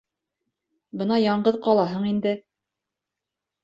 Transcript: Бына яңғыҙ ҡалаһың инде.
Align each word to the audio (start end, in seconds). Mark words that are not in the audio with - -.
Бына 1.03 1.21
яңғыҙ 1.25 1.61
ҡалаһың 1.69 2.11
инде. 2.17 2.37